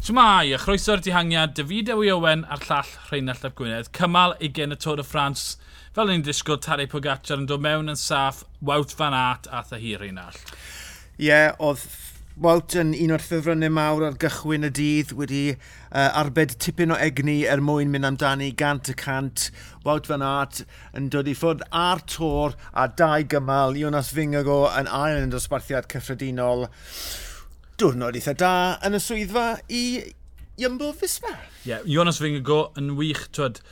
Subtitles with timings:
[0.00, 3.90] Shmai, a chroeso'r dihangiad, David Ewy Owen a'r llall Rheinald Ap Gwynedd.
[3.92, 5.42] Cymal 20 y Tôr y Ffrans,
[5.92, 9.76] fel ni'n disgwyl, Tari Pogacar yn dod mewn yn saff, Wout Van Aert a Tha
[9.76, 10.40] Hir Rheinald.
[11.20, 11.84] Ie, yeah, oedd
[12.40, 16.96] Wout yn un o'r ffefrynnau mawr ar gychwyn y dydd wedi uh, arbed tipyn o
[16.96, 19.50] egni er mwyn mynd amdani gant y cant.
[19.84, 20.62] Wout Van Aert
[20.96, 23.76] yn dod i ffwrdd ar tor a dau gymal.
[23.76, 26.70] Jonas Fingago yn ail yn dosbarthiad cyffredinol
[27.80, 29.84] diwrnod eitha da yn y swyddfa i
[30.60, 31.30] Iambo Fisma.
[31.32, 33.62] Ie, yeah, Jonas Fingago yn wych, twyd,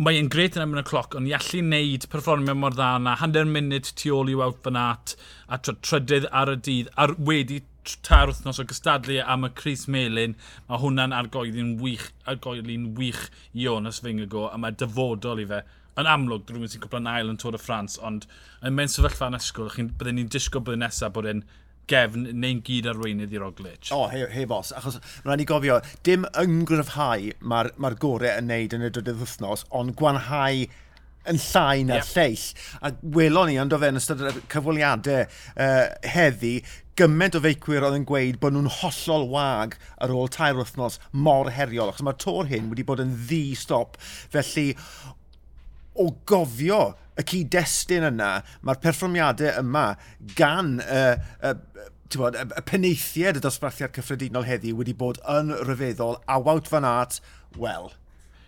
[0.00, 3.44] mae'n gret yn ymwneud y cloc, ond i allu wneud perfformio mor dda yna, hanner
[3.50, 5.12] munud tu ôl i wawt fan at,
[5.52, 7.60] a twyd, trydydd ar y dydd, a wedi
[8.08, 10.38] tair wythnos o gystadlu am y Cris Melin,
[10.70, 15.60] mae hwnna'n argoeddi'n wych, argoeddi'n wych i Jonas Fingago, a mae dyfodol i fe
[16.00, 18.24] yn amlwg drwy'n sy'n cwpla'n ail yn Tôr y Ffrans, ond
[18.64, 21.44] yn mewn sefyllfa yn ysgol, byddwn ni'n disgo byddwn nesaf bod e'n
[21.90, 23.90] gefn neu'n gyd arweinydd i'r Roglic.
[23.90, 28.48] O, oh, hei, hei bos, achos rhaid ni gofio, dim yngryfhau mae'r ma gorau yn
[28.50, 30.66] neud yn y drydydd wythnos, ond gwanhau
[31.30, 32.12] yn llai na'r yep.
[32.16, 32.46] lleill.
[32.82, 36.54] A welon ni, ond o fe yn ystod y cyfweliadau uh, heddi,
[36.98, 41.52] gymaint o feicwyr oedd yn gweud bod nhw'n hollol wag ar ôl tair wythnos mor
[41.54, 43.96] heriol, achos mae'r tor hyn wedi bod yn ddi-stop,
[44.34, 44.72] felly
[46.02, 46.82] o gofio
[47.18, 48.30] y cyd-destun yna,
[48.64, 49.86] mae'r perfformiadau yma
[50.38, 51.56] gan uh, uh,
[52.16, 56.88] bod, y y peneithiaid y dosbarthiad cyffredinol heddi wedi bod yn rhyfeddol a Wout Van
[56.88, 57.20] Aert,
[57.58, 57.92] wel.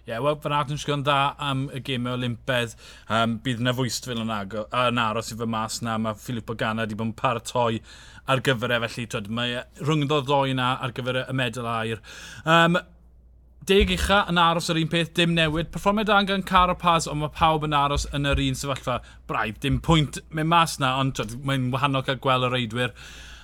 [0.05, 2.75] Ie, yeah, wel, fan yn sgwrn dda am y gemau Olympedd.
[3.09, 5.95] Um, bydd yna fwystfil yn, yn aros i fy mas na.
[5.97, 7.79] Mae Filippo Ganna wedi bod yn paratoi
[8.29, 12.05] ar gyfer e, felly twyd, mae rhwng ddod ddoi na ar gyfer y medal air.
[12.45, 12.77] Um,
[13.69, 15.71] deg ucha yn aros yr un peth, dim newid.
[15.75, 18.99] Performiad da gan Carapaz, ond mae pawb yn aros yn yr un sefyllfa.
[19.31, 22.93] Braidd, dim pwynt mewn mas na, ond mae'n wahanol cael gweld y reidwyr.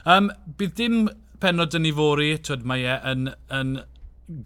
[0.09, 1.07] Um, bydd dim
[1.41, 3.79] penod yn ei fori, twyd, mae e yn, yn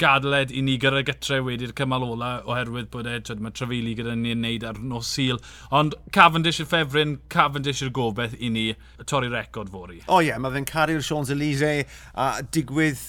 [0.00, 4.14] gadled i ni gyda gytre wedi'r cymal ola oherwydd bod e, twyd, mae trafili gyda
[4.16, 5.40] ni yn neud ar nos sil.
[5.74, 8.66] Ond Cavendish y ffefryn, Cavendish yw'r gobeith i ni
[9.10, 10.00] torri record fori.
[10.06, 11.76] O oh, ie, yeah, mae fe'n caru'r Sions Elise
[12.14, 13.02] a digwydd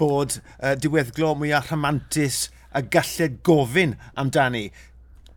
[0.00, 4.70] bod uh, diweddglo mwyaf rhamantus a galled gofyn amdani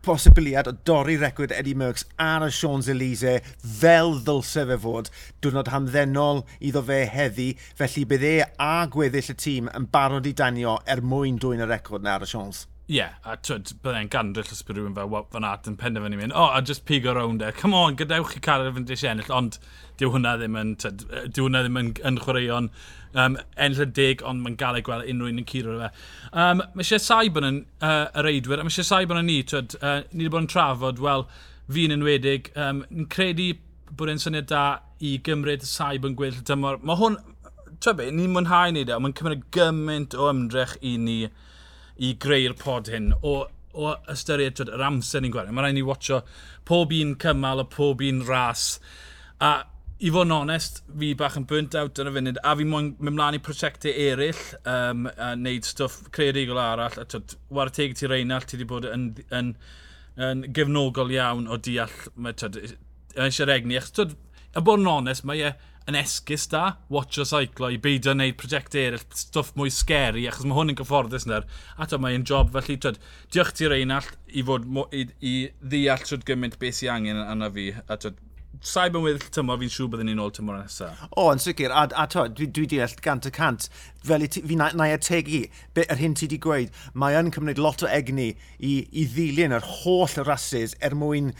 [0.04, 5.08] posibiliad o dorri record Eddie Merckx ar y Champs-Élysées fel ddylse fe fod.
[5.40, 7.48] Diwrnod hamddenol iddo fe heddi,
[7.78, 11.72] felly bydd e a gweddill y tîm yn barod i danio er mwyn dwy'n y
[11.72, 12.66] record na ar y Champs.
[12.84, 16.18] Ie, yeah, a twyd, byddai'n gandryll os bydd rhywun fel wow, fan at yn penderfynu
[16.18, 19.04] mynd, o, oh, a just pig around e, come on, gadewch chi cael yr dys
[19.08, 19.56] ennill, ond
[19.96, 22.68] dyw hwnna ddim yn, twyd, dyw hwnna ddim yn, yn chwaraeon
[23.22, 25.88] um, ennill y dig, ond mae'n gael ei gweld unrhyw un yn curo fe.
[26.32, 29.78] Um, mae eisiau sai yn uh, y reidwyr, a mae eisiau sai yn ni, twyd,
[29.80, 31.24] uh, ni wedi bod yn trafod, wel,
[31.72, 33.54] fi'n enwedig, um, yn credu
[33.96, 34.66] bod e'n syniad da
[35.00, 36.84] i gymryd sai bod yn gweld dymor.
[36.84, 37.16] Mae hwn,
[37.80, 41.18] twyd be, ni'n mwynhau ni de, ond mae'n cymryd gymaint o ymdrech i ni
[42.02, 43.36] i greu'r pod hyn o,
[43.74, 45.54] o ystyried twyd, yr amser ni'n gwario.
[45.54, 46.22] Mae rhaid ni watcho
[46.66, 48.74] pob un cymal a pob un ras.
[49.44, 49.54] A
[50.04, 52.90] i fod yn onest, fi bach yn burnt out yn y funud, a fi moyn
[52.98, 57.94] mynd mlaen i prosiectau eraill, um, a wneud stwff creadigol arall, a twyd, war teg
[57.96, 59.54] ti Reinald, ti wedi bod yn, yn,
[60.18, 62.78] yn, yn gefnogol iawn o deall, mae twyd, e-, e-,
[63.14, 64.16] e-, eisiau regni, achos twyd,
[64.54, 65.54] y bod yn onest, mae e
[65.90, 70.46] yn esgus da, watch watcho seiclo i beidio wneud prosiectau eraill, stwff mwy scary, achos
[70.48, 71.42] mae hwn yn gyfforddus yna.
[71.76, 73.00] A to mae'n job felly, twyd,
[73.34, 74.64] diolch ti Reinald i fod
[74.96, 77.66] i, i ddeall trwy'r gymaint beth sy'n angen yna fi.
[77.84, 78.16] A twyd,
[78.64, 81.04] saib yn weddill tymor, fi'n siŵr byddwn ni'n ôl tymor nesaf.
[81.10, 83.68] O, yn sicr, a, a to, dwi, dwi deall gant y cant,
[84.08, 85.42] fel i ti, fi na, na i ategu,
[85.76, 89.56] be, yr hyn ti wedi gweud, mae yn cymryd lot o egni i, i ddilyn
[89.58, 91.34] yr holl rhasys er mwyn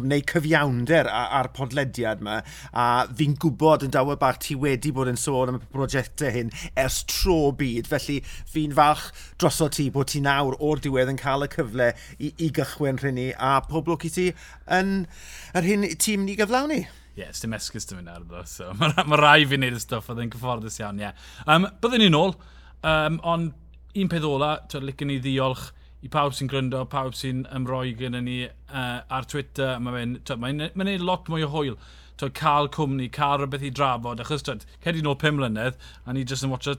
[0.00, 2.38] wneud cyfiawnder a'r podlediad yma,
[2.72, 2.86] a
[3.18, 7.02] fi'n gwybod yn dawel bach ti wedi bod yn sôn am y prosiectau hyn ers
[7.10, 11.50] tro byd, felly fi'n falch droso ti bod ti nawr o'r diwedd yn cael y
[11.52, 14.26] cyfle i, i gychwyn rhywun a poblwch i ti
[14.78, 14.96] yn
[15.58, 16.82] yr hyn ti'n mynd i gyflawni.
[17.12, 20.08] Ie, yeah, dim esgus dim yn ardo, so mae ma rai fi'n neud y stwff
[20.12, 21.10] oedd yn cyfforddus iawn, ie.
[21.10, 21.26] Yeah.
[21.44, 22.32] Um, byddwn ni'n ôl,
[22.88, 23.52] um, ond
[24.00, 25.68] un peth ola, dwi'n licen i ddiolch
[26.02, 29.78] i pawb sy'n gryndo, pawb sy'n ymroi gyda ni uh, ar Twitter.
[29.82, 31.76] Mae'n ma, n, ma n lot mwy o hwyl
[32.22, 36.24] to, cael cwmni, cael rhywbeth i drafod, achos twyd, cedi nôl 5 mlynedd, a ni
[36.28, 36.76] jyst yn watcha,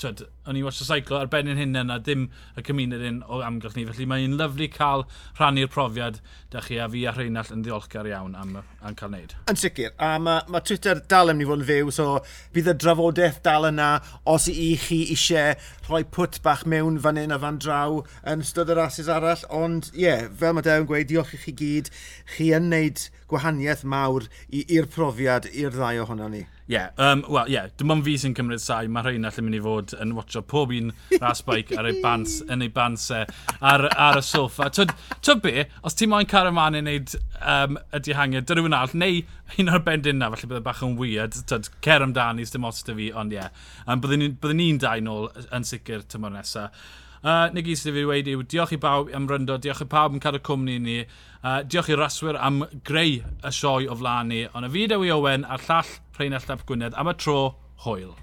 [0.00, 3.42] twyd, o'n i watcha saiclo ar ben yn hynna, a dim y cymuned un o
[3.46, 5.06] amgylch ni, felly mae'n lyflu cael
[5.40, 6.20] rhannu'r profiad
[6.54, 9.34] da chi, a fi a Rheinald yn ddiolchgar iawn am, am cael wneud.
[9.50, 12.06] Yn sicr, a mae ma Twitter dal yn mynd i fod yn fyw, so
[12.54, 13.90] bydd y drafodaeth dal yna,
[14.30, 15.56] os i chi eisiau
[15.88, 19.90] rhoi pwt bach mewn fan hyn a fan draw yn ystod yr asus arall, ond
[19.92, 21.92] ie, yeah, fel mae Dew yn gweud, diolch i chi gyd,
[22.36, 26.44] chi yn wneud gwahaniaeth mawr i, i i'r profiad i'r ddau ohono ni.
[26.66, 29.46] Ie, yeah, um, wel, ie, yeah, dim ond fi sy'n cymryd sai, mae rhain allan
[29.46, 30.88] mynd i fod yn watcho pob un
[31.22, 33.22] ras bike ar ei bans, yn ei bansau
[33.70, 34.66] ar, ar y sofa.
[34.74, 38.98] Twyd be, os ti moyn car ymlaen i wneud um, y dihangiad, dy rhywun all,
[38.98, 39.22] neu
[39.62, 42.98] un o'r bendyn na, falle bydde bach yn weird, twyd, cer amdani, dim os da
[42.98, 43.38] fi, ond ie.
[43.38, 43.66] Yeah.
[43.86, 46.74] Um, byddwn ni'n dau nôl yn sicr tymor nesaf.
[47.22, 50.16] Uh, Nid gyd sydd wedi dweud yw diolch i bawb am ryndo, diolch i pawb
[50.16, 50.98] am cadw cwmni ni.
[51.42, 54.44] Uh, diolch i raswyr am greu y sioe o flaen ni.
[54.52, 57.40] Ond y fideo i Owen a'r llall Rheinald Llap Gwynedd am y tro
[57.86, 58.14] hwyl.